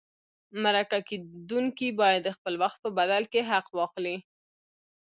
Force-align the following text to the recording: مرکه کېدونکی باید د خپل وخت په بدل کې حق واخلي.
مرکه 0.63 0.99
کېدونکی 1.09 1.87
باید 1.99 2.21
د 2.25 2.29
خپل 2.37 2.53
وخت 2.63 2.77
په 2.83 2.89
بدل 2.99 3.23
کې 3.31 3.41
حق 3.51 3.67
واخلي. 3.77 4.17